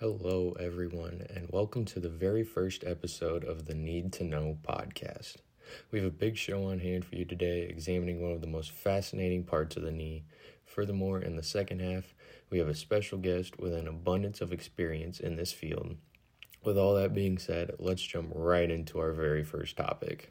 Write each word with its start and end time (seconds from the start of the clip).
Hello, 0.00 0.54
everyone, 0.60 1.26
and 1.34 1.48
welcome 1.50 1.86
to 1.86 1.98
the 1.98 2.10
very 2.10 2.44
first 2.44 2.84
episode 2.84 3.44
of 3.44 3.64
the 3.64 3.74
Need 3.74 4.12
to 4.12 4.24
Know 4.24 4.58
podcast. 4.62 5.36
We 5.90 5.98
have 5.98 6.06
a 6.06 6.10
big 6.10 6.36
show 6.36 6.64
on 6.64 6.80
hand 6.80 7.06
for 7.06 7.16
you 7.16 7.24
today, 7.24 7.62
examining 7.62 8.20
one 8.20 8.32
of 8.32 8.42
the 8.42 8.46
most 8.46 8.72
fascinating 8.72 9.44
parts 9.44 9.74
of 9.74 9.84
the 9.84 9.90
knee. 9.90 10.26
Furthermore, 10.66 11.20
in 11.20 11.36
the 11.36 11.42
second 11.42 11.80
half, 11.80 12.14
we 12.50 12.58
have 12.58 12.68
a 12.68 12.74
special 12.74 13.16
guest 13.16 13.58
with 13.58 13.72
an 13.72 13.88
abundance 13.88 14.42
of 14.42 14.52
experience 14.52 15.18
in 15.18 15.36
this 15.36 15.52
field. 15.52 15.96
With 16.62 16.76
all 16.76 16.94
that 16.96 17.14
being 17.14 17.38
said, 17.38 17.70
let's 17.78 18.02
jump 18.02 18.32
right 18.34 18.70
into 18.70 18.98
our 18.98 19.12
very 19.12 19.44
first 19.44 19.78
topic. 19.78 20.30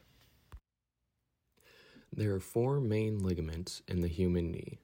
There 2.13 2.35
are 2.35 2.39
four 2.39 2.79
main 2.79 3.17
ligaments 3.17 3.81
in 3.87 4.01
the 4.01 4.09
human 4.09 4.51
knee 4.51 4.77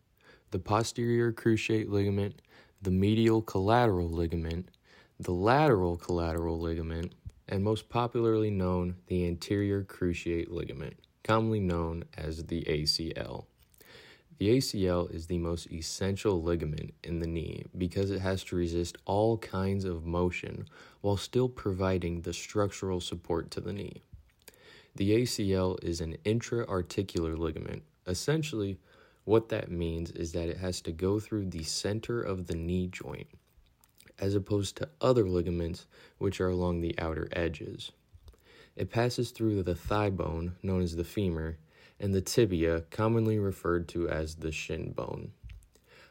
the 0.52 0.59
posterior 0.59 1.32
cruciate 1.32 1.89
ligament, 1.89 2.41
the 2.82 2.91
medial 2.91 3.41
collateral 3.41 4.09
ligament, 4.09 4.70
the 5.19 5.32
lateral 5.32 5.97
collateral 5.97 6.60
ligament, 6.60 7.14
and 7.47 7.64
most 7.64 7.89
popularly 7.89 8.50
known, 8.50 8.96
the 9.07 9.28
anterior 9.28 9.83
cruciate 9.83 10.50
ligament, 10.50 10.96
commonly 11.23 11.59
known 11.59 12.04
as 12.18 12.46
the 12.46 12.64
ACL. 12.64 13.46
The 14.39 14.57
ACL 14.57 15.14
is 15.14 15.28
the 15.28 15.37
most 15.37 15.71
essential 15.71 16.42
ligament 16.42 16.96
in 17.04 17.20
the 17.20 17.28
knee 17.28 17.65
because 17.78 18.09
it 18.09 18.21
has 18.21 18.43
to 18.46 18.56
resist 18.56 18.98
all 19.06 19.37
kinds 19.37 19.86
of 19.86 20.04
motion 20.04 20.68
while 21.01 21.18
still 21.18 21.48
providing 21.48 22.21
the 22.21 22.34
structural 22.34 23.00
support 23.00 23.51
to 23.51 23.61
the 23.61 23.73
knee. 23.73 24.01
The 24.95 25.21
ACL 25.21 25.78
is 25.84 26.01
an 26.01 26.18
intra-articular 26.25 27.37
ligament. 27.37 27.84
Essentially, 28.07 28.79
what 29.24 29.50
that 29.50 29.71
means 29.71 30.11
is 30.11 30.32
that 30.32 30.50
it 30.50 30.57
has 30.57 30.82
to 30.82 30.92
go 30.92 31.20
through 31.20 31.46
the 31.46 31.64
center 31.64 32.22
of 32.22 32.48
the 32.48 32.56
knee 32.56 32.88
joint, 32.88 33.28
as 34.20 34.36
opposed 34.36 34.78
to 34.78 34.89
other 35.00 35.28
ligaments 35.28 35.86
which 36.17 36.42
are 36.42 36.50
along 36.50 36.81
the 36.81 36.98
outer 36.98 37.28
edges. 37.32 37.92
It 38.76 38.90
passes 38.90 39.32
through 39.32 39.64
the 39.64 39.76
thigh 39.76 40.10
bone, 40.10 40.56
known 40.64 40.82
as 40.82 40.95
the 40.95 41.04
femur, 41.04 41.58
and 42.00 42.16
the 42.16 42.22
tibia, 42.22 42.82
commonly 42.90 43.38
referred 43.38 43.88
to 43.90 44.10
as 44.10 44.36
the 44.36 44.52
shin 44.52 44.92
bone. 44.92 45.32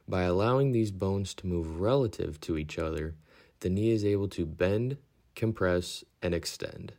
By 0.07 0.23
allowing 0.23 0.73
these 0.73 0.91
bones 0.91 1.35
to 1.35 1.47
move 1.47 1.81
relative 1.81 2.41
to 2.43 2.59
each 2.59 2.79
other, 2.79 3.15
the 3.61 3.71
knee 3.71 3.91
is 3.91 4.05
able 4.05 4.29
to 4.29 4.47
bend, 4.47 4.97
compress, 5.35 6.05
and 6.23 6.35
extend. 6.35 6.93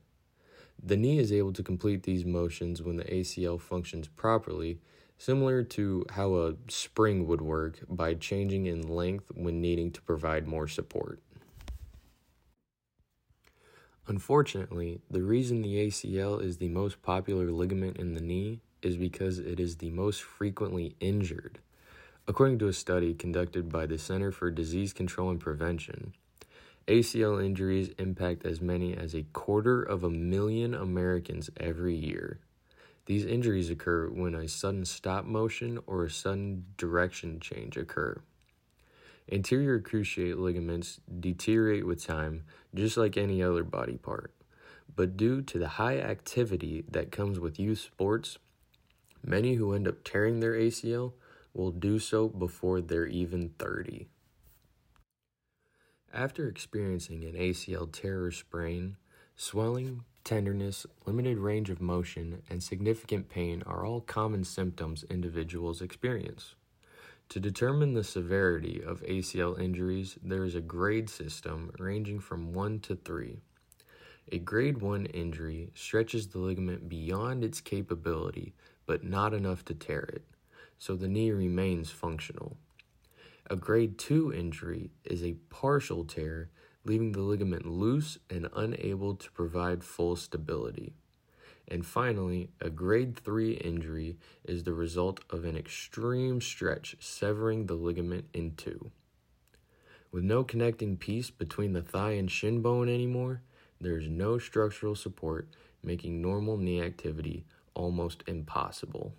The 0.84 0.98
knee 0.98 1.20
is 1.20 1.32
able 1.32 1.54
to 1.54 1.64
complete 1.64 2.04
these 2.04 2.26
motions 2.26 2.82
when 2.82 2.98
the 2.98 3.04
ACL 3.06 3.60
functions 3.60 4.08
properly 4.08 4.80
similar 5.22 5.62
to 5.62 6.04
how 6.10 6.34
a 6.34 6.56
spring 6.68 7.28
would 7.28 7.42
work 7.42 7.78
by 7.88 8.16
changing 8.16 8.66
in 8.66 8.82
length 8.82 9.26
when 9.36 9.62
needing 9.62 9.92
to 9.92 10.02
provide 10.02 10.48
more 10.48 10.68
support. 10.68 11.20
Unfortunately, 14.08 15.00
the 15.12 15.22
reason 15.22 15.62
the 15.62 15.88
ACL 15.88 16.44
is 16.44 16.58
the 16.58 16.70
most 16.70 17.04
popular 17.04 17.52
ligament 17.52 17.98
in 17.98 18.16
the 18.16 18.22
knee 18.22 18.62
is 18.82 18.98
because 18.98 19.38
it 19.38 19.60
is 19.60 19.76
the 19.76 19.92
most 19.92 20.24
frequently 20.24 20.96
injured. 21.00 21.60
According 22.28 22.58
to 22.60 22.68
a 22.68 22.74
study 22.74 23.14
conducted 23.14 23.72
by 23.72 23.86
the 23.86 24.00
Center 24.00 24.32
for 24.32 24.50
Disease 24.50 24.92
Control 24.92 25.30
and 25.30 25.40
Prevention, 25.40 26.16
ACL 26.88 27.44
injuries 27.46 27.92
impact 28.00 28.44
as 28.44 28.60
many 28.60 28.98
as 28.98 29.14
a 29.14 29.28
quarter 29.34 29.84
of 29.84 30.04
a 30.04 30.10
million 30.10 30.74
Americans 30.74 31.52
every 31.58 31.96
year. 31.96 32.40
These 33.12 33.26
injuries 33.26 33.70
occur 33.70 34.08
when 34.08 34.34
a 34.36 34.48
sudden 34.48 34.86
stop 34.86 35.26
motion 35.26 35.80
or 35.86 36.06
a 36.06 36.10
sudden 36.10 36.68
direction 36.78 37.42
change 37.42 37.76
occur. 37.76 38.22
Anterior 39.30 39.82
cruciate 39.82 40.40
ligaments 40.40 41.02
deteriorate 41.20 41.86
with 41.86 42.02
time 42.02 42.46
just 42.74 42.96
like 42.96 43.18
any 43.18 43.44
other 43.44 43.66
body 43.66 43.98
part. 43.98 44.34
But 44.96 45.18
due 45.18 45.42
to 45.42 45.60
the 45.60 45.68
high 45.68 46.00
activity 46.00 46.86
that 46.90 47.12
comes 47.12 47.38
with 47.38 47.60
youth 47.60 47.80
sports, 47.80 48.38
many 49.22 49.56
who 49.56 49.74
end 49.74 49.90
up 49.90 50.06
tearing 50.06 50.40
their 50.40 50.54
ACL 50.54 51.12
will 51.54 51.72
do 51.72 52.00
so 52.00 52.30
before 52.30 52.80
they're 52.80 53.08
even 53.08 53.50
30. 53.60 54.08
After 56.14 56.48
experiencing 56.48 57.26
an 57.26 57.34
ACL 57.34 57.92
tear 57.92 58.24
or 58.24 58.32
sprain, 58.32 58.96
swelling, 59.36 60.06
Tenderness, 60.24 60.86
limited 61.06 61.40
range 61.40 61.70
of 61.70 61.82
motion, 61.82 62.44
and 62.50 62.62
significant 62.62 63.28
pain 63.28 63.64
are 63.66 63.86
all 63.86 64.02
common 64.02 64.44
symptoms 64.44 65.04
individuals 65.10 65.82
experience. 65.82 66.56
To 67.30 67.40
determine 67.40 67.94
the 67.94 68.04
severity 68.04 68.84
of 68.86 69.02
ACL 69.04 69.60
injuries, 69.60 70.18
there 70.22 70.46
is 70.46 70.54
a 70.54 70.62
grade 70.62 71.10
system 71.10 71.72
ranging 71.80 72.20
from 72.20 72.54
1 72.54 72.80
to 72.82 72.96
3. 72.98 73.40
A 74.32 74.38
grade 74.38 74.80
1 74.80 75.08
injury 75.08 75.72
stretches 75.74 76.28
the 76.28 76.40
ligament 76.40 76.88
beyond 76.88 77.44
its 77.44 77.60
capability, 77.60 78.54
but 78.86 79.04
not 79.04 79.34
enough 79.34 79.66
to 79.66 79.74
tear 79.74 80.02
it, 80.02 80.24
so 80.78 80.96
the 80.96 81.08
knee 81.08 81.32
remains 81.32 81.90
functional. 81.90 82.58
A 83.50 83.56
grade 83.56 83.98
2 83.98 84.34
injury 84.34 84.92
is 85.04 85.24
a 85.24 85.38
partial 85.50 86.06
tear 86.06 86.50
leaving 86.84 87.12
the 87.12 87.22
ligament 87.22 87.66
loose 87.66 88.18
and 88.30 88.48
unable 88.56 89.16
to 89.16 89.32
provide 89.32 89.84
full 89.84 90.16
stability. 90.16 90.94
And 91.68 91.86
finally, 91.86 92.50
a 92.60 92.70
grade 92.70 93.16
3 93.16 93.54
injury 93.54 94.18
is 94.44 94.64
the 94.64 94.74
result 94.74 95.22
of 95.30 95.46
an 95.46 95.56
extreme 95.56 96.42
stretch 96.42 96.98
severing 97.00 97.68
the 97.68 97.76
ligament 97.76 98.26
in 98.34 98.56
two. 98.56 98.92
With 100.12 100.24
no 100.24 100.44
connecting 100.44 100.98
piece 100.98 101.30
between 101.30 101.72
the 101.72 101.82
thigh 101.82 102.12
and 102.12 102.30
shin 102.30 102.62
bone 102.62 102.90
anymore, 102.90 103.42
there 103.80 103.98
is 103.98 104.10
no 104.10 104.38
structural 104.38 104.96
support, 104.96 105.48
making 105.82 106.22
normal 106.22 106.58
knee 106.58 106.82
activity 106.82 107.46
almost 107.74 108.24
impossible. 108.28 109.14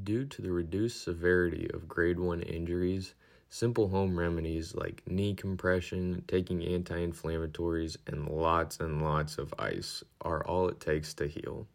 Due 0.00 0.24
to 0.24 0.40
the 0.40 0.52
reduced 0.52 1.02
severity 1.02 1.68
of 1.74 1.88
grade 1.88 2.20
1 2.20 2.42
injuries, 2.42 3.14
Simple 3.52 3.88
home 3.88 4.16
remedies 4.16 4.76
like 4.76 5.02
knee 5.08 5.34
compression, 5.34 6.22
taking 6.28 6.62
anti 6.62 7.04
inflammatories, 7.04 7.96
and 8.06 8.28
lots 8.28 8.78
and 8.78 9.02
lots 9.02 9.38
of 9.38 9.52
ice 9.58 10.04
are 10.20 10.46
all 10.46 10.68
it 10.68 10.78
takes 10.78 11.14
to 11.14 11.26
heal. 11.26 11.66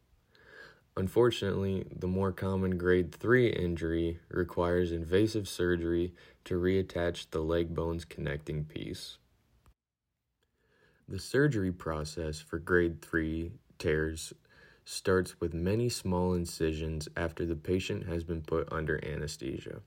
Unfortunately, 0.95 1.85
the 1.93 2.07
more 2.07 2.31
common 2.31 2.77
grade 2.77 3.13
3 3.13 3.49
injury 3.49 4.19
requires 4.29 4.93
invasive 4.93 5.49
surgery 5.49 6.13
to 6.45 6.53
reattach 6.57 7.29
the 7.31 7.41
leg 7.41 7.75
bone's 7.75 8.05
connecting 8.05 8.63
piece. 8.63 9.17
The 11.09 11.19
surgery 11.19 11.73
process 11.73 12.39
for 12.39 12.57
grade 12.57 13.01
3 13.01 13.51
tears 13.77 14.31
starts 14.85 15.41
with 15.41 15.53
many 15.53 15.89
small 15.89 16.33
incisions 16.33 17.09
after 17.17 17.45
the 17.45 17.57
patient 17.57 18.07
has 18.07 18.23
been 18.23 18.41
put 18.41 18.71
under 18.71 19.03
anesthesia. 19.05 19.81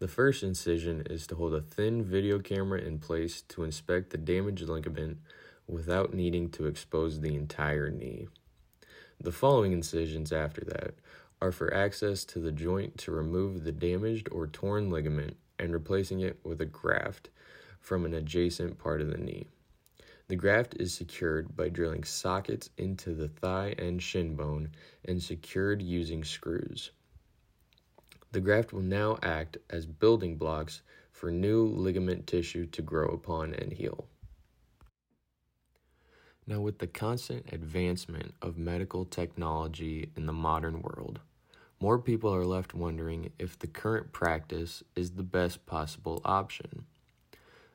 The 0.00 0.08
first 0.08 0.42
incision 0.42 1.02
is 1.10 1.26
to 1.26 1.34
hold 1.34 1.52
a 1.52 1.60
thin 1.60 2.02
video 2.02 2.38
camera 2.38 2.80
in 2.80 3.00
place 3.00 3.42
to 3.48 3.64
inspect 3.64 4.08
the 4.08 4.16
damaged 4.16 4.66
ligament 4.66 5.18
without 5.66 6.14
needing 6.14 6.48
to 6.52 6.64
expose 6.64 7.20
the 7.20 7.36
entire 7.36 7.90
knee. 7.90 8.28
The 9.20 9.30
following 9.30 9.72
incisions 9.72 10.32
after 10.32 10.62
that 10.62 10.94
are 11.42 11.52
for 11.52 11.74
access 11.74 12.24
to 12.24 12.38
the 12.38 12.50
joint 12.50 12.96
to 12.96 13.12
remove 13.12 13.62
the 13.62 13.72
damaged 13.72 14.30
or 14.32 14.46
torn 14.46 14.88
ligament 14.88 15.36
and 15.58 15.70
replacing 15.70 16.20
it 16.20 16.40
with 16.42 16.62
a 16.62 16.66
graft 16.66 17.28
from 17.78 18.06
an 18.06 18.14
adjacent 18.14 18.78
part 18.78 19.02
of 19.02 19.10
the 19.10 19.18
knee. 19.18 19.48
The 20.28 20.36
graft 20.36 20.76
is 20.80 20.94
secured 20.94 21.54
by 21.54 21.68
drilling 21.68 22.04
sockets 22.04 22.70
into 22.78 23.12
the 23.12 23.28
thigh 23.28 23.74
and 23.76 24.02
shin 24.02 24.34
bone 24.34 24.70
and 25.04 25.22
secured 25.22 25.82
using 25.82 26.24
screws. 26.24 26.90
The 28.32 28.40
graft 28.40 28.72
will 28.72 28.82
now 28.82 29.18
act 29.24 29.58
as 29.68 29.86
building 29.86 30.36
blocks 30.36 30.82
for 31.10 31.32
new 31.32 31.66
ligament 31.66 32.28
tissue 32.28 32.66
to 32.66 32.80
grow 32.80 33.08
upon 33.08 33.54
and 33.54 33.72
heal. 33.72 34.06
Now, 36.46 36.60
with 36.60 36.78
the 36.78 36.86
constant 36.86 37.52
advancement 37.52 38.34
of 38.40 38.56
medical 38.56 39.04
technology 39.04 40.10
in 40.16 40.26
the 40.26 40.32
modern 40.32 40.80
world, 40.80 41.18
more 41.80 41.98
people 41.98 42.32
are 42.32 42.44
left 42.44 42.72
wondering 42.72 43.32
if 43.40 43.58
the 43.58 43.66
current 43.66 44.12
practice 44.12 44.84
is 44.94 45.12
the 45.12 45.24
best 45.24 45.66
possible 45.66 46.20
option. 46.24 46.84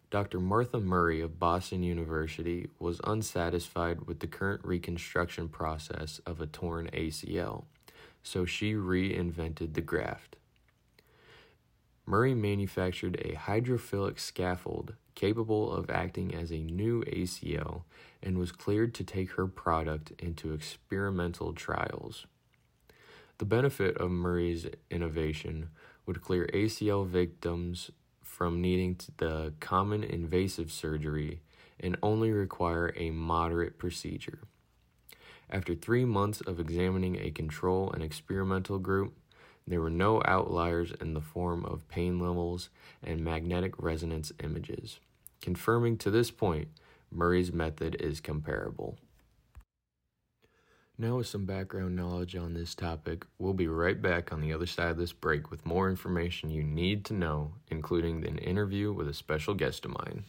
Dr. 0.10 0.40
Martha 0.40 0.80
Murray 0.80 1.20
of 1.20 1.38
Boston 1.38 1.84
University 1.84 2.70
was 2.80 3.02
unsatisfied 3.04 4.08
with 4.08 4.20
the 4.20 4.28
current 4.28 4.62
reconstruction 4.64 5.50
process 5.50 6.22
of 6.26 6.40
a 6.40 6.48
torn 6.48 6.90
ACL, 6.94 7.66
so 8.24 8.46
she 8.46 8.74
reinvented 8.74 9.74
the 9.74 9.82
graft. 9.82 10.38
Murray 12.06 12.36
manufactured 12.36 13.16
a 13.22 13.36
hydrophilic 13.36 14.20
scaffold 14.20 14.94
capable 15.16 15.72
of 15.72 15.90
acting 15.90 16.36
as 16.36 16.52
a 16.52 16.60
new 16.60 17.04
ACL 17.06 17.84
and 18.22 18.38
was 18.38 18.52
cleared 18.52 18.94
to 18.94 19.04
take 19.04 19.32
her 19.32 19.48
product 19.48 20.12
into 20.20 20.54
experimental 20.54 21.54
trials. 21.54 22.28
The 23.38 23.46
benefit 23.46 23.98
of 23.98 24.12
Murray's 24.12 24.68
innovation 24.92 25.70
would 26.06 26.22
clear 26.22 26.48
ACL 26.54 27.08
victims 27.08 27.92
from 28.22 28.62
needing 28.62 28.98
the 29.18 29.54
common 29.60 30.04
invasive 30.04 30.72
surgery 30.72 31.42
and 31.80 31.98
only 32.04 32.32
require 32.32 32.94
a 32.96 33.10
moderate 33.10 33.78
procedure. 33.78 34.40
After 35.50 35.76
three 35.76 36.06
months 36.06 36.42
of 36.42 36.60
examining 36.60 37.18
a 37.18 37.32
control 37.32 37.92
and 37.92 38.04
experimental 38.04 38.80
group, 38.80 39.14
there 39.68 39.82
were 39.82 39.90
no 39.90 40.22
outliers 40.26 40.94
in 41.02 41.14
the 41.14 41.22
form 41.22 41.66
of 41.66 41.88
pain 41.88 42.20
levels 42.20 42.70
and 43.04 43.24
magnetic 43.24 43.74
resonance 43.82 44.32
images, 44.44 45.00
confirming 45.42 45.98
to 45.98 46.12
this 46.12 46.32
point 46.32 46.68
Murray's 47.12 47.52
method 47.52 47.96
is 48.00 48.20
comparable. 48.20 48.98
Now, 50.98 51.18
with 51.18 51.28
some 51.28 51.46
background 51.46 51.96
knowledge 51.96 52.38
on 52.38 52.54
this 52.54 52.74
topic, 52.74 53.26
we'll 53.38 53.54
be 53.54 53.68
right 53.68 54.02
back 54.02 54.32
on 54.32 54.40
the 54.40 54.54
other 54.54 54.66
side 54.66 54.92
of 54.92 54.98
this 54.98 55.12
break 55.12 55.52
with 55.52 55.66
more 55.66 55.90
information 55.90 56.50
you 56.50 56.64
need 56.64 57.04
to 57.06 57.14
know, 57.14 57.54
including 57.68 58.26
an 58.26 58.38
interview 58.38 58.94
with 58.94 59.10
a 59.10 59.14
special 59.14 59.56
guest 59.56 59.84
of 59.84 59.92
mine. 59.92 60.24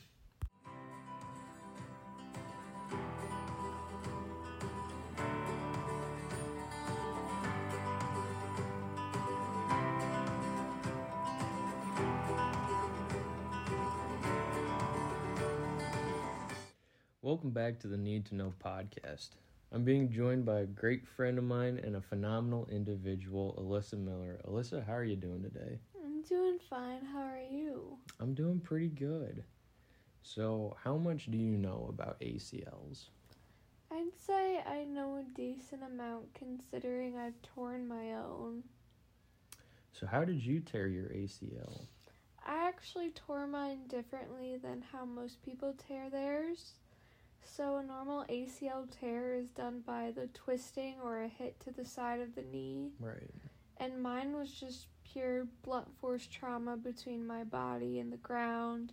Welcome 17.37 17.51
back 17.51 17.79
to 17.81 17.89
the 17.89 17.99
Need 17.99 18.25
to 18.27 18.35
Know 18.35 18.55
podcast. 18.65 19.33
I'm 19.71 19.85
being 19.85 20.11
joined 20.11 20.47
by 20.47 20.61
a 20.61 20.67
great 20.67 21.07
friend 21.07 21.37
of 21.37 21.45
mine 21.45 21.79
and 21.85 21.95
a 21.95 22.01
phenomenal 22.01 22.67
individual, 22.73 23.55
Alyssa 23.61 24.03
Miller. 24.03 24.41
Alyssa, 24.49 24.87
how 24.87 24.95
are 24.95 25.05
you 25.05 25.17
doing 25.17 25.43
today? 25.43 25.79
I'm 26.03 26.23
doing 26.23 26.59
fine. 26.71 27.05
How 27.05 27.21
are 27.21 27.45
you? 27.51 27.99
I'm 28.21 28.33
doing 28.33 28.59
pretty 28.59 28.89
good. 28.89 29.45
So, 30.23 30.79
how 30.83 30.97
much 30.97 31.27
do 31.27 31.37
you 31.37 31.59
know 31.59 31.85
about 31.91 32.19
ACLs? 32.23 33.09
I'd 33.93 34.17
say 34.19 34.63
I 34.67 34.85
know 34.85 35.17
a 35.17 35.37
decent 35.37 35.83
amount 35.83 36.33
considering 36.33 37.19
I've 37.19 37.43
torn 37.43 37.87
my 37.87 38.15
own. 38.15 38.63
So, 39.93 40.07
how 40.07 40.25
did 40.25 40.43
you 40.43 40.61
tear 40.61 40.87
your 40.87 41.11
ACL? 41.11 41.83
I 42.47 42.67
actually 42.67 43.11
tore 43.11 43.47
mine 43.47 43.89
differently 43.89 44.57
than 44.57 44.83
how 44.91 45.05
most 45.05 45.43
people 45.43 45.75
tear 45.87 46.09
theirs. 46.09 46.73
So, 47.49 47.77
a 47.77 47.83
normal 47.83 48.25
ACL 48.29 48.87
tear 48.91 49.35
is 49.35 49.49
done 49.51 49.83
by 49.87 50.11
the 50.11 50.27
twisting 50.35 50.97
or 51.03 51.23
a 51.23 51.29
hit 51.29 51.59
to 51.61 51.71
the 51.71 51.85
side 51.85 52.21
of 52.21 52.35
the 52.35 52.43
knee. 52.43 52.91
Right. 52.99 53.31
And 53.79 54.03
mine 54.03 54.37
was 54.37 54.51
just 54.51 54.89
pure 55.05 55.47
blunt 55.63 55.89
force 56.01 56.27
trauma 56.27 56.77
between 56.77 57.27
my 57.27 57.45
body 57.45 58.01
and 58.01 58.13
the 58.13 58.19
ground. 58.19 58.93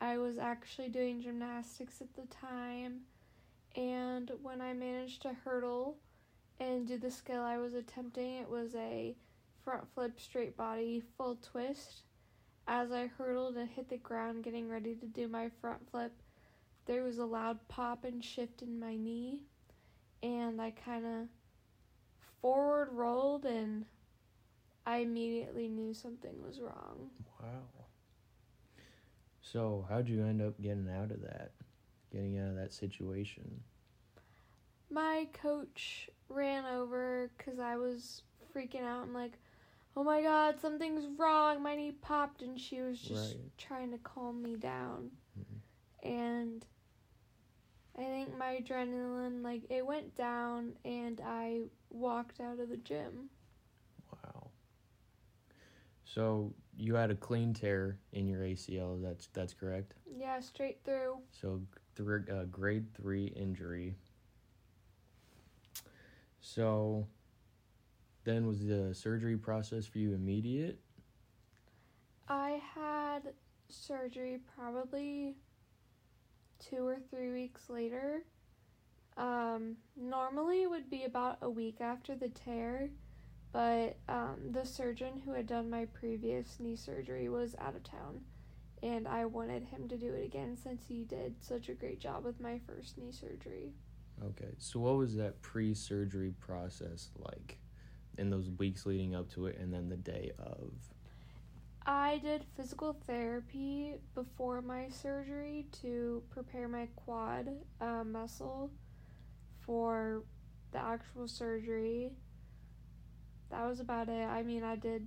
I 0.00 0.18
was 0.18 0.38
actually 0.38 0.88
doing 0.88 1.20
gymnastics 1.20 2.00
at 2.00 2.14
the 2.14 2.26
time, 2.34 3.02
and 3.76 4.30
when 4.42 4.60
I 4.60 4.72
managed 4.72 5.22
to 5.22 5.34
hurdle 5.44 5.98
and 6.58 6.86
do 6.86 6.98
the 6.98 7.10
skill 7.10 7.42
I 7.42 7.58
was 7.58 7.74
attempting, 7.74 8.36
it 8.36 8.48
was 8.48 8.74
a 8.74 9.16
front 9.62 9.86
flip 9.94 10.18
straight 10.18 10.56
body 10.56 11.02
full 11.16 11.36
twist. 11.36 12.02
As 12.66 12.90
I 12.90 13.06
hurdled 13.06 13.56
and 13.56 13.68
hit 13.68 13.88
the 13.88 13.98
ground, 13.98 14.44
getting 14.44 14.68
ready 14.68 14.94
to 14.96 15.06
do 15.06 15.28
my 15.28 15.50
front 15.60 15.88
flip, 15.90 16.12
there 16.86 17.02
was 17.02 17.18
a 17.18 17.24
loud 17.24 17.66
pop 17.68 18.04
and 18.04 18.24
shift 18.24 18.62
in 18.62 18.78
my 18.80 18.96
knee, 18.96 19.40
and 20.22 20.60
I 20.60 20.70
kind 20.70 21.04
of 21.04 21.28
forward 22.40 22.88
rolled, 22.92 23.44
and 23.44 23.84
I 24.86 24.98
immediately 24.98 25.68
knew 25.68 25.92
something 25.94 26.42
was 26.44 26.60
wrong. 26.60 27.10
Wow. 27.40 27.62
So, 29.40 29.86
how'd 29.88 30.08
you 30.08 30.24
end 30.24 30.42
up 30.42 30.60
getting 30.60 30.88
out 30.88 31.10
of 31.10 31.22
that? 31.22 31.52
Getting 32.12 32.38
out 32.38 32.48
of 32.50 32.56
that 32.56 32.72
situation? 32.72 33.62
My 34.90 35.28
coach 35.32 36.08
ran 36.28 36.64
over 36.64 37.30
because 37.36 37.58
I 37.58 37.76
was 37.76 38.22
freaking 38.54 38.82
out 38.82 39.04
and 39.04 39.14
like, 39.14 39.38
oh 39.96 40.04
my 40.04 40.22
god, 40.22 40.60
something's 40.60 41.06
wrong. 41.18 41.62
My 41.62 41.74
knee 41.76 41.92
popped, 41.92 42.42
and 42.42 42.58
she 42.60 42.80
was 42.80 43.00
just 43.00 43.34
Right. 43.34 43.50
trying 43.58 43.90
to 43.92 43.98
calm 43.98 44.42
me 44.42 44.56
down. 44.56 45.10
Mhm. 45.38 45.60
And 46.08 46.66
I 47.98 48.02
think 48.02 48.36
my 48.36 48.60
adrenaline, 48.62 49.42
like, 49.42 49.62
it 49.70 49.84
went 49.84 50.14
down, 50.16 50.72
and 50.84 51.20
I 51.24 51.62
walked 51.90 52.40
out 52.40 52.60
of 52.60 52.68
the 52.68 52.76
gym. 52.76 53.30
Wow. 54.12 54.48
So, 56.04 56.52
you 56.76 56.94
had 56.94 57.10
a 57.10 57.14
clean 57.14 57.54
tear 57.54 57.98
in 58.12 58.26
your 58.26 58.42
ACL, 58.42 59.00
that's 59.02 59.28
that's 59.28 59.54
correct? 59.54 59.94
Yeah, 60.14 60.40
straight 60.40 60.80
through. 60.84 61.18
So, 61.30 61.62
th- 61.96 62.28
uh, 62.30 62.44
grade 62.44 62.92
three 62.94 63.26
injury. 63.28 63.94
So, 66.40 67.06
then 68.24 68.46
was 68.46 68.66
the 68.66 68.94
surgery 68.94 69.36
process 69.36 69.86
for 69.86 69.98
you 69.98 70.12
immediate? 70.12 70.78
I 72.28 72.60
had 72.74 73.32
surgery 73.68 74.40
probably 74.56 75.36
two 76.58 76.86
or 76.86 76.98
three 77.10 77.32
weeks 77.32 77.68
later. 77.68 78.24
Um, 79.16 79.76
normally 79.96 80.62
it 80.62 80.70
would 80.70 80.90
be 80.90 81.04
about 81.04 81.38
a 81.40 81.48
week 81.48 81.80
after 81.80 82.14
the 82.14 82.28
tear, 82.28 82.90
but 83.52 83.96
um, 84.08 84.36
the 84.50 84.66
surgeon 84.66 85.22
who 85.24 85.32
had 85.32 85.46
done 85.46 85.70
my 85.70 85.86
previous 85.86 86.60
knee 86.60 86.76
surgery 86.76 87.28
was 87.28 87.54
out 87.58 87.74
of 87.74 87.82
town, 87.82 88.20
and 88.82 89.08
I 89.08 89.24
wanted 89.24 89.64
him 89.64 89.88
to 89.88 89.96
do 89.96 90.12
it 90.12 90.24
again 90.24 90.56
since 90.56 90.84
he 90.86 91.04
did 91.04 91.42
such 91.42 91.68
a 91.68 91.74
great 91.74 91.98
job 91.98 92.24
with 92.24 92.40
my 92.40 92.60
first 92.66 92.98
knee 92.98 93.12
surgery. 93.12 93.72
Okay. 94.22 94.54
So, 94.58 94.80
what 94.80 94.96
was 94.96 95.14
that 95.16 95.40
pre 95.42 95.74
surgery 95.74 96.32
process 96.38 97.10
like 97.18 97.58
in 98.18 98.30
those 98.30 98.50
weeks 98.50 98.86
leading 98.86 99.14
up 99.14 99.30
to 99.32 99.46
it 99.46 99.58
and 99.58 99.72
then 99.72 99.88
the 99.88 99.96
day 99.96 100.32
of? 100.38 100.72
I 101.86 102.18
did 102.18 102.44
physical 102.56 102.96
therapy 103.06 103.94
before 104.16 104.60
my 104.60 104.88
surgery 104.88 105.66
to 105.82 106.20
prepare 106.30 106.66
my 106.66 106.88
quad 106.96 107.48
uh, 107.80 108.02
muscle 108.02 108.72
for 109.60 110.24
the 110.72 110.78
actual 110.78 111.28
surgery. 111.28 112.10
That 113.50 113.64
was 113.68 113.78
about 113.78 114.08
it. 114.08 114.26
I 114.28 114.42
mean, 114.42 114.64
I 114.64 114.74
did 114.74 115.06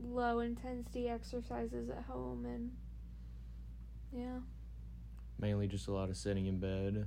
low 0.00 0.40
intensity 0.40 1.08
exercises 1.08 1.88
at 1.90 2.02
home 2.02 2.44
and 2.44 2.72
yeah. 4.12 4.40
Mainly 5.38 5.68
just 5.68 5.86
a 5.86 5.92
lot 5.92 6.10
of 6.10 6.16
sitting 6.16 6.46
in 6.46 6.58
bed, 6.58 7.06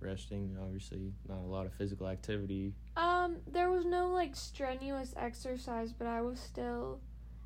resting, 0.00 0.58
obviously, 0.62 1.14
not 1.26 1.38
a 1.38 1.48
lot 1.48 1.64
of 1.64 1.72
physical 1.72 2.06
activity. 2.06 2.74
Um, 2.98 3.38
there 3.50 3.70
was 3.70 3.86
no 3.86 4.08
like 4.08 4.36
strenuous 4.36 5.14
exercise, 5.16 5.94
but 5.94 6.06
I 6.06 6.20
was 6.20 6.38
still 6.38 7.00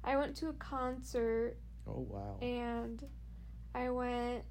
I 0.05 0.17
went 0.17 0.37
to 0.37 0.49
a 0.49 0.53
concert 0.55 1.57
Oh, 1.87 2.07
wow. 2.09 2.37
and 2.41 3.03
I 3.75 3.91
went 3.91 4.45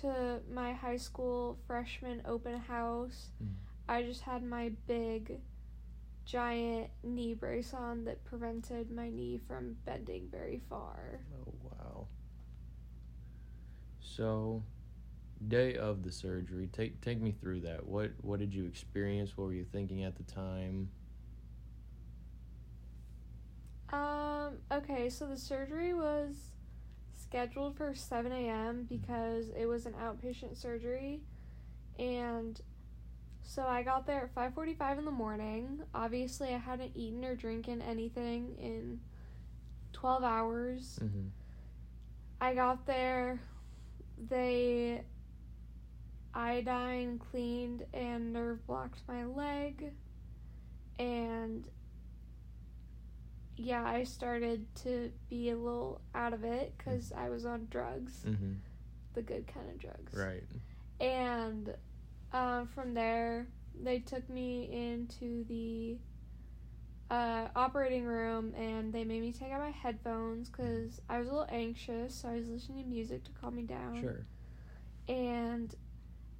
to 0.00 0.40
my 0.50 0.72
high 0.72 0.96
school 0.96 1.58
freshman 1.66 2.22
open 2.26 2.58
house. 2.58 3.28
Mm. 3.42 3.54
I 3.88 4.02
just 4.02 4.22
had 4.22 4.42
my 4.42 4.70
big, 4.86 5.40
giant 6.24 6.90
knee 7.02 7.34
brace 7.34 7.74
on 7.74 8.04
that 8.04 8.24
prevented 8.24 8.90
my 8.90 9.10
knee 9.10 9.40
from 9.46 9.76
bending 9.84 10.28
very 10.30 10.60
far. 10.68 11.20
Oh 11.46 11.52
wow. 11.62 12.06
So, 14.00 14.62
day 15.48 15.76
of 15.76 16.02
the 16.02 16.12
surgery, 16.12 16.68
take 16.72 17.00
take 17.00 17.20
me 17.20 17.32
through 17.32 17.60
that. 17.60 17.86
What 17.86 18.12
what 18.22 18.38
did 18.38 18.54
you 18.54 18.66
experience? 18.66 19.36
What 19.36 19.44
were 19.44 19.54
you 19.54 19.64
thinking 19.64 20.04
at 20.04 20.16
the 20.16 20.22
time? 20.24 20.90
Um, 24.52 24.78
okay, 24.78 25.08
so 25.08 25.26
the 25.26 25.36
surgery 25.36 25.94
was 25.94 26.52
scheduled 27.14 27.76
for 27.76 27.94
7 27.94 28.30
a.m. 28.32 28.86
because 28.88 29.48
it 29.56 29.66
was 29.66 29.86
an 29.86 29.94
outpatient 29.94 30.56
surgery. 30.56 31.20
And 31.98 32.60
so 33.42 33.62
I 33.62 33.82
got 33.82 34.06
there 34.06 34.24
at 34.24 34.34
5:45 34.34 34.98
in 34.98 35.04
the 35.04 35.10
morning. 35.10 35.82
Obviously, 35.94 36.54
I 36.54 36.58
hadn't 36.58 36.92
eaten 36.94 37.24
or 37.24 37.34
drinking 37.34 37.82
anything 37.82 38.56
in 38.58 39.00
12 39.92 40.24
hours. 40.24 40.98
Mm-hmm. 41.02 41.28
I 42.40 42.54
got 42.54 42.86
there, 42.86 43.40
they 44.28 45.04
iodine 46.34 47.18
cleaned 47.18 47.84
and 47.92 48.32
nerve 48.32 48.66
blocked 48.66 49.02
my 49.06 49.24
leg, 49.24 49.92
and 50.98 51.64
yeah, 53.56 53.84
I 53.84 54.04
started 54.04 54.66
to 54.82 55.10
be 55.28 55.50
a 55.50 55.56
little 55.56 56.00
out 56.14 56.32
of 56.32 56.44
it 56.44 56.74
because 56.76 57.12
I 57.16 57.28
was 57.28 57.44
on 57.44 57.66
drugs, 57.70 58.24
Mm-hmm. 58.26 58.52
the 59.14 59.22
good 59.22 59.46
kind 59.46 59.68
of 59.70 59.78
drugs. 59.78 60.14
Right. 60.14 60.44
And 61.00 61.74
um, 62.32 62.66
from 62.68 62.94
there, 62.94 63.46
they 63.82 63.98
took 63.98 64.28
me 64.30 64.70
into 64.72 65.44
the 65.44 65.98
uh, 67.10 67.48
operating 67.54 68.04
room 68.04 68.54
and 68.56 68.92
they 68.92 69.04
made 69.04 69.20
me 69.20 69.32
take 69.32 69.52
out 69.52 69.60
my 69.60 69.70
headphones 69.70 70.48
because 70.48 71.00
I 71.08 71.18
was 71.18 71.28
a 71.28 71.30
little 71.32 71.48
anxious, 71.50 72.14
so 72.14 72.28
I 72.28 72.36
was 72.36 72.48
listening 72.48 72.84
to 72.84 72.88
music 72.88 73.24
to 73.24 73.30
calm 73.32 73.56
me 73.56 73.62
down. 73.64 74.00
Sure. 74.00 74.24
And 75.08 75.74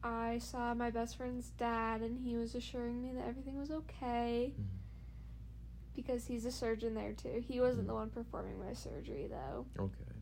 I 0.03 0.39
saw 0.39 0.73
my 0.75 0.91
best 0.91 1.17
friend's 1.17 1.51
dad, 1.51 2.01
and 2.01 2.19
he 2.19 2.37
was 2.37 2.55
assuring 2.55 3.03
me 3.03 3.13
that 3.15 3.27
everything 3.27 3.59
was 3.59 3.71
okay 3.71 4.55
Mhm. 4.59 4.65
Because 5.95 6.27
he's 6.27 6.45
a 6.45 6.51
surgeon 6.53 6.95
there 6.95 7.13
too. 7.13 7.43
He 7.47 7.61
wasn't 7.61 7.87
the 7.87 7.95
one 7.95 8.11
performing 8.11 8.59
my 8.59 8.73
surgery 8.75 9.29
though. 9.31 9.67
Okay. 9.79 10.13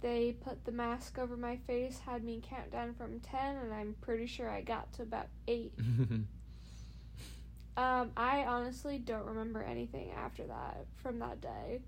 They 0.00 0.32
put 0.32 0.64
the 0.64 0.72
mask 0.72 1.18
over 1.18 1.36
my 1.36 1.56
face, 1.56 2.00
had 2.04 2.24
me 2.24 2.42
count 2.42 2.72
down 2.72 2.94
from 2.94 3.20
10, 3.20 3.56
and 3.56 3.72
I'm 3.72 3.94
pretty 4.00 4.26
sure 4.26 4.50
I 4.50 4.60
got 4.60 4.92
to 4.94 5.02
about 5.02 5.28
8. 5.46 5.72
Um, 7.76 8.10
I 8.18 8.44
honestly 8.44 8.98
don't 8.98 9.24
remember 9.24 9.62
anything 9.62 10.10
after 10.10 10.44
that 10.46 10.84
from 10.96 11.18
that 11.20 11.40
day. 11.40 11.80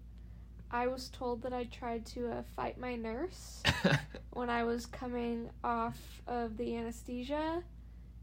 I 0.70 0.86
was 0.86 1.10
told 1.10 1.42
that 1.42 1.52
I 1.52 1.64
tried 1.64 2.06
to 2.06 2.30
uh, 2.32 2.42
fight 2.56 2.78
my 2.78 2.96
nurse 2.96 3.62
when 4.32 4.48
I 4.48 4.64
was 4.64 4.86
coming 4.86 5.50
off 5.62 5.98
of 6.26 6.56
the 6.56 6.74
anesthesia. 6.76 7.62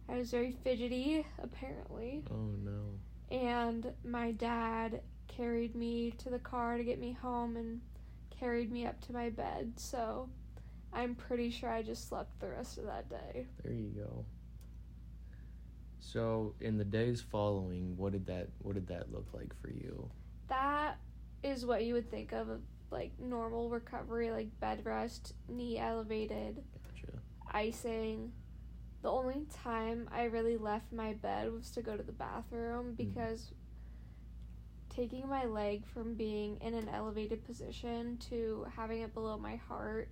I 0.09 0.17
was 0.17 0.31
very 0.31 0.51
fidgety, 0.63 1.25
apparently. 1.41 2.23
oh 2.31 2.49
no. 2.63 2.97
And 3.31 3.93
my 4.03 4.31
dad 4.33 5.01
carried 5.27 5.75
me 5.75 6.11
to 6.17 6.29
the 6.29 6.39
car 6.39 6.77
to 6.77 6.83
get 6.83 6.99
me 6.99 7.13
home 7.13 7.55
and 7.55 7.81
carried 8.37 8.71
me 8.71 8.85
up 8.85 8.99
to 9.01 9.13
my 9.13 9.29
bed. 9.29 9.73
So 9.77 10.29
I'm 10.93 11.15
pretty 11.15 11.49
sure 11.49 11.69
I 11.69 11.81
just 11.81 12.09
slept 12.09 12.39
the 12.39 12.49
rest 12.49 12.77
of 12.77 12.85
that 12.85 13.09
day. 13.09 13.47
There 13.63 13.73
you 13.73 13.89
go. 13.89 14.25
So, 16.03 16.55
in 16.59 16.77
the 16.77 16.83
days 16.83 17.21
following, 17.21 17.95
what 17.95 18.11
did 18.11 18.25
that 18.25 18.49
what 18.59 18.73
did 18.73 18.87
that 18.87 19.13
look 19.13 19.27
like 19.33 19.53
for 19.61 19.69
you? 19.69 20.09
That 20.49 20.97
is 21.43 21.65
what 21.65 21.85
you 21.85 21.93
would 21.93 22.09
think 22.09 22.33
of, 22.33 22.49
like 22.89 23.11
normal 23.19 23.69
recovery, 23.69 24.31
like 24.31 24.47
bed 24.59 24.81
rest, 24.83 25.33
knee 25.47 25.77
elevated, 25.77 26.63
Gotcha. 26.83 27.19
icing. 27.51 28.31
The 29.01 29.09
only 29.09 29.45
time 29.63 30.07
I 30.11 30.25
really 30.25 30.57
left 30.57 30.91
my 30.91 31.13
bed 31.13 31.51
was 31.51 31.71
to 31.71 31.81
go 31.81 31.97
to 31.97 32.03
the 32.03 32.11
bathroom 32.11 32.93
because 32.93 33.51
taking 34.89 35.27
my 35.27 35.45
leg 35.45 35.85
from 35.87 36.13
being 36.13 36.57
in 36.61 36.73
an 36.73 36.87
elevated 36.89 37.43
position 37.45 38.17
to 38.29 38.67
having 38.75 39.01
it 39.01 39.13
below 39.13 39.37
my 39.37 39.55
heart, 39.55 40.09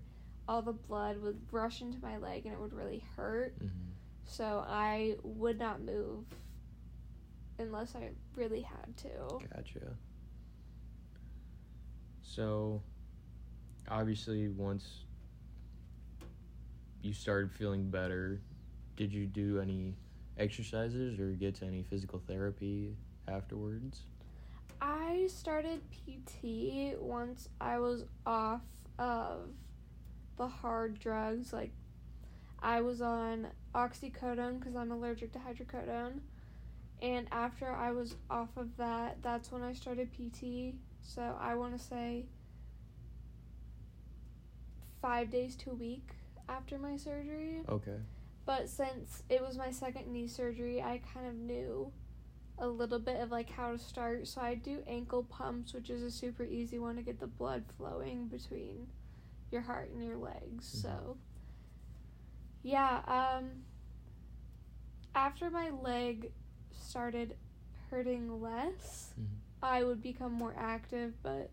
all 0.48 0.62
the 0.62 0.74
blood 0.74 1.22
would 1.22 1.40
rush 1.52 1.82
into 1.82 2.00
my 2.02 2.18
leg 2.18 2.46
and 2.46 2.54
it 2.54 2.60
would 2.60 2.74
really 2.74 3.04
hurt. 3.16 3.54
hmm 3.60 3.68
So 4.26 4.64
I 4.68 5.18
would 5.24 5.60
not 5.60 5.82
move 5.82 6.26
unless 7.60 7.96
I 7.96 8.10
really 8.36 8.62
had 8.62 8.98
to. 8.98 9.10
Gotcha. 9.54 9.96
So, 12.22 12.82
obviously, 13.90 14.48
once 14.48 15.04
you 17.02 17.14
started 17.14 17.52
feeling 17.52 17.90
better, 17.90 18.40
did 19.00 19.14
you 19.14 19.26
do 19.26 19.62
any 19.62 19.96
exercises 20.38 21.22
or 21.22 21.32
get 21.32 21.56
to 21.56 21.66
any 21.66 21.84
physical 21.90 22.22
therapy 22.28 22.98
afterwards? 23.30 24.02
I 24.82 25.28
started 25.30 25.80
PT 25.90 27.00
once 27.00 27.48
I 27.62 27.80
was 27.80 28.04
off 28.26 28.62
of 28.98 29.52
the 30.38 30.48
hard 30.48 31.00
drugs. 31.00 31.54
Like, 31.54 31.72
I 32.62 32.82
was 32.82 33.02
on 33.02 33.48
oxycodone 33.74 34.60
because 34.60 34.76
I'm 34.76 34.92
allergic 34.92 35.32
to 35.32 35.40
hydrocodone. 35.40 36.20
And 37.02 37.26
after 37.32 37.72
I 37.72 37.94
was 37.94 38.16
off 38.30 38.50
of 38.58 38.76
that, 38.76 39.20
that's 39.22 39.50
when 39.50 39.64
I 39.64 39.72
started 39.72 40.10
PT. 40.12 40.76
So 41.02 41.38
I 41.40 41.56
want 41.56 41.78
to 41.78 41.82
say 41.82 42.26
five 45.02 45.30
days 45.30 45.56
to 45.56 45.72
a 45.72 45.76
week 45.76 46.10
after 46.50 46.78
my 46.78 46.98
surgery. 46.98 47.62
Okay. 47.70 47.96
But 48.50 48.68
since 48.68 49.22
it 49.30 49.44
was 49.44 49.60
my 49.60 49.70
second 49.70 50.08
knee 50.12 50.26
surgery, 50.28 50.82
I 50.82 51.02
kind 51.14 51.28
of 51.28 51.36
knew 51.36 51.92
a 52.58 52.68
little 52.68 52.98
bit 52.98 53.20
of 53.22 53.30
like 53.30 53.52
how 53.52 53.74
to 53.74 53.78
start. 53.78 54.28
So 54.28 54.42
I 54.42 54.56
do 54.56 54.82
ankle 54.88 55.22
pumps, 55.22 55.72
which 55.72 55.92
is 55.92 56.02
a 56.02 56.10
super 56.10 56.44
easy 56.44 56.80
one 56.80 56.96
to 56.96 57.04
get 57.04 57.20
the 57.20 57.28
blood 57.28 57.64
flowing 57.78 58.26
between 58.26 58.88
your 59.52 59.62
heart 59.62 59.92
and 59.92 60.04
your 60.04 60.18
legs. 60.18 60.66
Mhm. 60.66 60.82
So 60.82 61.18
yeah, 62.64 63.04
um 63.38 63.66
after 65.14 65.52
my 65.52 65.70
leg 65.70 66.32
started 66.72 67.38
hurting 67.92 68.42
less, 68.42 69.14
Mhm. 69.16 69.28
I 69.62 69.84
would 69.84 70.02
become 70.02 70.34
more 70.34 70.56
active, 70.58 71.22
but 71.22 71.52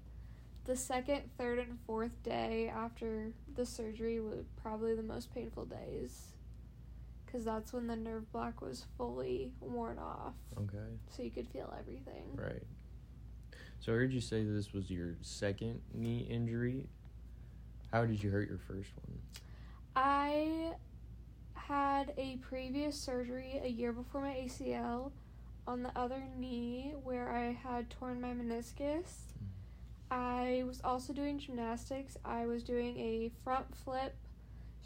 the 0.65 0.77
second, 0.77 1.31
third, 1.37 1.59
and 1.59 1.79
fourth 1.81 2.23
day 2.23 2.71
after 2.71 3.35
the 3.55 3.67
surgery 3.67 4.19
were 4.19 4.47
probably 4.57 4.95
the 4.95 5.03
most 5.03 5.31
painful 5.35 5.67
days. 5.67 6.36
Because 7.37 7.45
that's 7.45 7.75
when 7.75 7.87
the 7.87 7.97
nerve 7.97 8.33
block 8.33 8.63
was 8.63 8.87
fully 8.97 9.53
worn 9.61 9.99
off, 9.99 10.33
Okay. 10.57 10.79
so 11.15 11.23
you 11.23 11.31
could 11.31 11.47
feel 11.47 11.71
everything. 11.79 12.25
Right. 12.35 12.63
So 13.79 13.93
I 13.93 13.97
heard 13.97 14.11
you 14.15 14.23
say 14.23 14.43
this 14.43 14.73
was 14.73 14.91
your 14.91 15.17
second 15.21 15.83
knee 15.93 16.27
injury. 16.31 16.87
How 17.93 18.07
did 18.07 18.23
you 18.23 18.31
hurt 18.31 18.49
your 18.49 18.57
first 18.57 18.89
one? 19.07 19.19
I 19.95 20.73
had 21.53 22.15
a 22.17 22.39
previous 22.39 22.99
surgery 22.99 23.61
a 23.63 23.69
year 23.69 23.93
before 23.93 24.23
my 24.23 24.33
ACL 24.33 25.13
on 25.69 25.83
the 25.83 25.91
other 25.95 26.23
knee 26.39 26.95
where 27.05 27.31
I 27.37 27.53
had 27.53 27.91
torn 27.91 28.19
my 28.19 28.33
meniscus. 28.33 29.35
Mm. 29.43 29.51
I 30.11 30.65
was 30.67 30.81
also 30.83 31.13
doing 31.13 31.39
gymnastics. 31.39 32.17
I 32.25 32.47
was 32.47 32.63
doing 32.63 32.97
a 32.99 33.31
front 33.45 33.77
flip, 33.85 34.17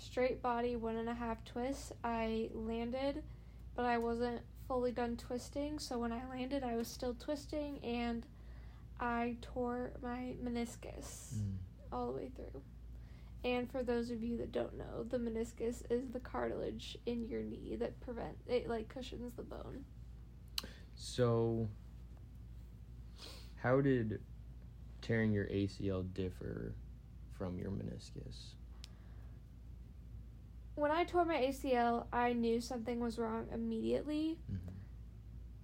straight 0.00 0.42
body, 0.42 0.76
one 0.76 0.96
and 0.96 1.08
a 1.08 1.14
half 1.14 1.44
twist. 1.44 1.92
I 2.02 2.50
landed, 2.54 3.22
but 3.74 3.84
I 3.84 3.98
wasn't 3.98 4.40
fully 4.66 4.92
done 4.92 5.16
twisting, 5.16 5.78
so 5.78 5.98
when 5.98 6.12
I 6.12 6.26
landed, 6.28 6.62
I 6.62 6.76
was 6.76 6.88
still 6.88 7.14
twisting 7.14 7.78
and 7.84 8.24
I 8.98 9.36
tore 9.42 9.92
my 10.02 10.34
meniscus 10.44 11.34
Mm. 11.34 11.56
all 11.92 12.06
the 12.08 12.12
way 12.12 12.30
through. 12.34 12.62
And 13.42 13.70
for 13.70 13.82
those 13.82 14.10
of 14.10 14.22
you 14.22 14.36
that 14.36 14.52
don't 14.52 14.76
know, 14.76 15.02
the 15.04 15.18
meniscus 15.18 15.82
is 15.90 16.10
the 16.10 16.20
cartilage 16.20 16.98
in 17.06 17.26
your 17.26 17.42
knee 17.42 17.74
that 17.76 17.98
prevent 18.00 18.36
it 18.46 18.68
like 18.68 18.88
cushions 18.88 19.32
the 19.34 19.42
bone. 19.42 19.84
So, 20.94 21.68
how 23.56 23.80
did 23.80 24.20
tearing 25.00 25.32
your 25.32 25.46
ACL 25.46 26.02
differ 26.12 26.74
from 27.32 27.58
your 27.58 27.70
meniscus? 27.70 28.54
When 30.80 30.90
I 30.90 31.04
tore 31.04 31.26
my 31.26 31.36
ACL, 31.36 32.06
I 32.10 32.32
knew 32.32 32.58
something 32.58 33.00
was 33.00 33.18
wrong 33.18 33.48
immediately. 33.52 34.38
Mhm. 34.50 34.72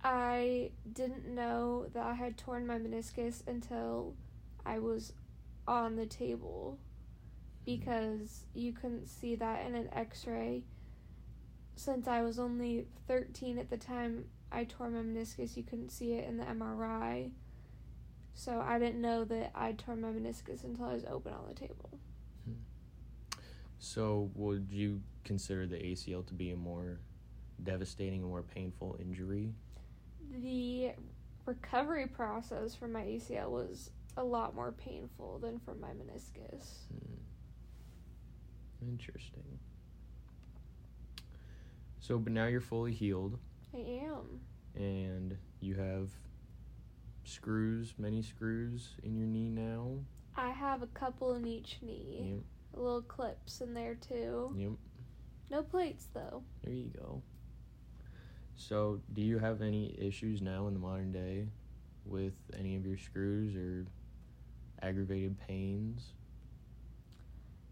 I 0.04 0.72
didn't 0.92 1.34
know 1.34 1.86
that 1.94 2.04
I 2.04 2.12
had 2.12 2.36
torn 2.36 2.66
my 2.66 2.78
meniscus 2.78 3.42
until 3.46 4.14
I 4.66 4.78
was 4.78 5.14
on 5.66 5.96
the 5.96 6.04
table 6.04 6.78
because 7.64 8.44
you 8.52 8.74
couldn't 8.74 9.06
see 9.06 9.34
that 9.36 9.66
in 9.66 9.74
an 9.74 9.88
x 9.88 10.26
ray. 10.26 10.64
Since 11.76 12.06
I 12.06 12.20
was 12.20 12.38
only 12.38 12.86
13 13.06 13.56
at 13.56 13.70
the 13.70 13.78
time 13.78 14.28
I 14.52 14.64
tore 14.64 14.90
my 14.90 15.00
meniscus, 15.00 15.56
you 15.56 15.62
couldn't 15.62 15.92
see 15.92 16.12
it 16.12 16.28
in 16.28 16.36
the 16.36 16.44
MRI. 16.44 17.32
So 18.34 18.60
I 18.60 18.78
didn't 18.78 19.00
know 19.00 19.24
that 19.24 19.52
I'd 19.54 19.78
torn 19.78 20.02
my 20.02 20.12
meniscus 20.12 20.62
until 20.62 20.84
I 20.84 20.92
was 20.92 21.06
open 21.06 21.32
on 21.32 21.48
the 21.48 21.54
table. 21.54 21.98
So, 23.78 24.30
would 24.34 24.68
you 24.70 25.02
consider 25.24 25.66
the 25.66 25.76
ACL 25.76 26.26
to 26.26 26.34
be 26.34 26.50
a 26.50 26.56
more 26.56 26.98
devastating 27.62 28.20
and 28.20 28.28
more 28.30 28.42
painful 28.42 28.96
injury? 29.00 29.52
The 30.42 30.92
recovery 31.44 32.06
process 32.06 32.74
for 32.74 32.88
my 32.88 33.02
ACL 33.02 33.50
was 33.50 33.90
a 34.16 34.24
lot 34.24 34.54
more 34.54 34.72
painful 34.72 35.38
than 35.38 35.58
for 35.60 35.74
my 35.74 35.88
meniscus. 35.90 36.86
Hmm. 36.90 37.14
Interesting. 38.82 39.58
So, 42.00 42.18
but 42.18 42.32
now 42.32 42.46
you're 42.46 42.60
fully 42.60 42.92
healed 42.92 43.38
I 43.74 43.78
am. 43.78 44.40
and 44.74 45.36
you 45.60 45.74
have 45.74 46.10
screws, 47.24 47.94
many 47.98 48.22
screws 48.22 48.90
in 49.02 49.16
your 49.16 49.26
knee 49.26 49.48
now. 49.50 49.98
I 50.36 50.50
have 50.50 50.82
a 50.82 50.86
couple 50.88 51.34
in 51.34 51.46
each 51.46 51.78
knee. 51.82 52.34
Yep. 52.34 52.42
Little 52.76 53.02
clips 53.02 53.60
in 53.60 53.74
there 53.74 53.94
too. 53.94 54.54
Yep. 54.56 54.72
No 55.50 55.62
plates 55.62 56.08
though. 56.12 56.42
There 56.62 56.74
you 56.74 56.90
go. 56.96 57.22
So, 58.56 59.00
do 59.12 59.20
you 59.20 59.38
have 59.38 59.60
any 59.60 59.94
issues 59.98 60.40
now 60.40 60.66
in 60.66 60.74
the 60.74 60.80
modern 60.80 61.12
day 61.12 61.46
with 62.04 62.34
any 62.58 62.76
of 62.76 62.86
your 62.86 62.96
screws 62.96 63.54
or 63.54 63.86
aggravated 64.82 65.36
pains? 65.46 66.12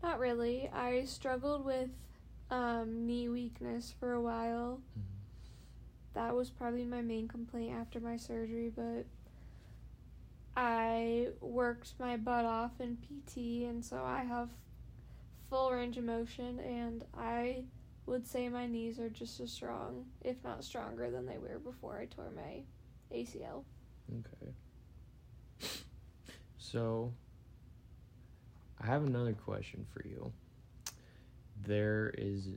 Not 0.02 0.18
really. 0.18 0.68
I 0.68 1.04
struggled 1.04 1.64
with 1.64 1.88
um, 2.50 3.06
knee 3.06 3.28
weakness 3.28 3.94
for 3.99 4.12
a 4.12 4.20
while. 4.20 4.80
That 6.12 6.34
was 6.34 6.50
probably 6.50 6.84
my 6.84 7.00
main 7.00 7.26
complaint 7.26 7.75
after 7.75 7.99
my 7.99 8.16
surgery, 8.16 8.70
but 8.75 9.06
I 10.56 11.28
worked 11.40 11.94
my 11.99 12.16
butt 12.16 12.44
off 12.44 12.73
in 12.80 12.99
PT, 12.99 13.66
and 13.68 13.84
so 13.84 14.02
I 14.04 14.23
have 14.23 14.50
full 15.54 15.70
range 15.70 15.96
of 15.96 16.02
motion, 16.02 16.58
and 16.58 17.04
I 17.16 17.62
would 18.06 18.26
say 18.26 18.49
my 18.49 18.66
knees 18.66 18.99
are 18.99 19.08
just 19.08 19.38
as 19.38 19.52
strong, 19.52 20.04
if 20.23 20.42
not 20.42 20.64
stronger, 20.64 21.12
than 21.12 21.26
they 21.26 21.38
were 21.38 21.61
before 21.61 21.96
I 21.96 22.06
tore 22.06 22.32
my 22.34 22.62
ACL. 23.16 23.62
Okay. 24.18 24.52
So, 26.58 27.12
I 28.80 28.87
have 28.87 29.04
another 29.04 29.32
question 29.32 29.87
for 29.94 30.04
you. 30.04 30.32
There 31.64 32.12
is 32.18 32.49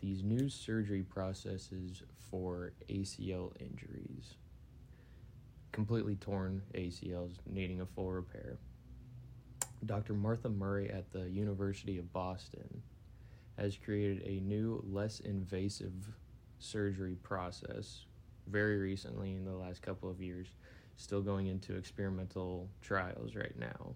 these 0.00 0.24
new 0.24 0.48
surgery 0.48 1.04
processes 1.04 2.02
for 2.32 2.72
ACL 2.88 3.52
injuries. 3.60 4.34
Completely 5.70 6.16
torn 6.16 6.62
ACLs 6.74 7.34
needing 7.46 7.80
a 7.80 7.86
full 7.86 8.10
repair. 8.10 8.58
Dr. 9.86 10.12
Martha 10.12 10.48
Murray 10.48 10.90
at 10.90 11.10
the 11.12 11.28
University 11.30 11.98
of 11.98 12.12
Boston 12.12 12.82
has 13.56 13.76
created 13.76 14.22
a 14.26 14.40
new, 14.40 14.82
less 14.86 15.20
invasive 15.20 15.92
surgery 16.58 17.16
process 17.22 18.04
very 18.46 18.78
recently 18.78 19.32
in 19.32 19.44
the 19.44 19.52
last 19.52 19.82
couple 19.82 20.10
of 20.10 20.20
years, 20.20 20.48
still 20.96 21.22
going 21.22 21.46
into 21.46 21.76
experimental 21.76 22.68
trials 22.82 23.34
right 23.34 23.58
now. 23.58 23.94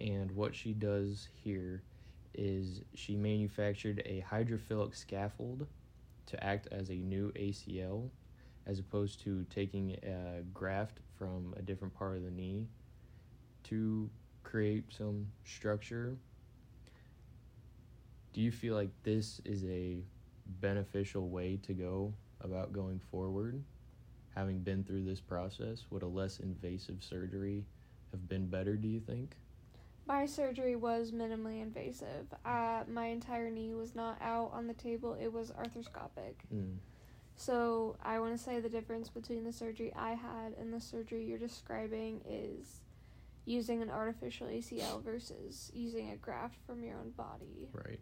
And 0.00 0.30
what 0.32 0.54
she 0.54 0.72
does 0.72 1.28
here 1.34 1.82
is 2.34 2.80
she 2.94 3.16
manufactured 3.16 4.02
a 4.06 4.24
hydrophilic 4.30 4.94
scaffold 4.94 5.66
to 6.26 6.44
act 6.44 6.68
as 6.70 6.90
a 6.90 6.94
new 6.94 7.32
ACL 7.32 8.08
as 8.66 8.78
opposed 8.78 9.20
to 9.24 9.44
taking 9.50 9.96
a 10.02 10.42
graft 10.54 11.00
from 11.18 11.54
a 11.56 11.62
different 11.62 11.92
part 11.92 12.16
of 12.16 12.22
the 12.22 12.30
knee 12.30 12.66
to 13.64 14.08
create 14.42 14.84
some 14.90 15.26
structure. 15.44 16.16
Do 18.32 18.40
you 18.40 18.52
feel 18.52 18.74
like 18.74 18.90
this 19.02 19.40
is 19.44 19.64
a 19.64 19.98
beneficial 20.60 21.28
way 21.28 21.58
to 21.64 21.72
go 21.74 22.14
about 22.40 22.72
going 22.72 23.00
forward? 23.10 23.62
Having 24.34 24.60
been 24.60 24.84
through 24.84 25.04
this 25.04 25.20
process, 25.20 25.86
would 25.90 26.02
a 26.02 26.06
less 26.06 26.38
invasive 26.38 27.02
surgery 27.02 27.64
have 28.12 28.28
been 28.28 28.46
better, 28.46 28.76
do 28.76 28.88
you 28.88 29.00
think? 29.00 29.36
My 30.06 30.26
surgery 30.26 30.76
was 30.76 31.12
minimally 31.12 31.62
invasive. 31.62 32.26
Uh, 32.44 32.82
my 32.88 33.06
entire 33.06 33.50
knee 33.50 33.74
was 33.74 33.94
not 33.94 34.20
out 34.20 34.50
on 34.52 34.66
the 34.66 34.74
table, 34.74 35.16
it 35.20 35.32
was 35.32 35.50
arthroscopic. 35.52 36.34
Mm. 36.52 36.76
So 37.36 37.96
I 38.02 38.18
want 38.20 38.36
to 38.36 38.42
say 38.42 38.60
the 38.60 38.68
difference 38.68 39.08
between 39.08 39.44
the 39.44 39.52
surgery 39.52 39.92
I 39.96 40.10
had 40.10 40.54
and 40.60 40.72
the 40.72 40.80
surgery 40.80 41.24
you're 41.24 41.38
describing 41.38 42.20
is 42.28 42.80
using 43.50 43.82
an 43.82 43.90
artificial 43.90 44.46
ACL 44.46 45.02
versus 45.02 45.70
using 45.74 46.10
a 46.10 46.16
graft 46.16 46.56
from 46.66 46.84
your 46.84 46.96
own 46.96 47.10
body. 47.10 47.68
Right. 47.72 47.98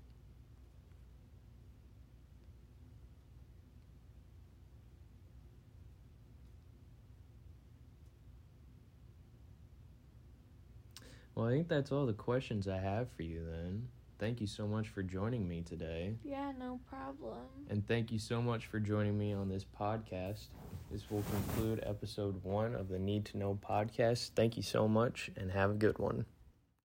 Well, 11.35 11.47
I 11.47 11.51
think 11.53 11.69
that's 11.69 11.93
all 11.93 12.05
the 12.05 12.13
questions 12.13 12.69
I 12.69 12.79
have 12.79 13.09
for 13.13 13.23
you 13.23 13.45
then. 13.49 13.89
Thank 14.19 14.41
you 14.41 14.47
so 14.47 14.67
much 14.67 14.89
for 14.89 15.03
joining 15.03 15.49
me 15.49 15.63
today. 15.63 16.17
Yeah, 16.25 16.53
no 16.59 16.81
problem. 16.89 17.39
And 17.71 17.87
thank 17.87 18.11
you 18.11 18.19
so 18.19 18.43
much 18.43 18.67
for 18.67 18.81
joining 18.81 19.17
me 19.17 19.33
on 19.33 19.49
this 19.49 19.65
podcast. 19.65 20.47
This 20.91 21.09
will 21.11 21.23
conclude 21.23 21.85
episode 21.87 22.43
one 22.43 22.75
of 22.75 22.89
the 22.89 22.99
Need 22.99 23.27
to 23.27 23.39
Know 23.39 23.59
podcast. 23.67 24.31
Thank 24.35 24.57
you 24.57 24.63
so 24.63 24.89
much 24.89 25.31
and 25.37 25.53
have 25.53 25.71
a 25.71 25.75
good 25.75 25.99
one. 25.99 26.25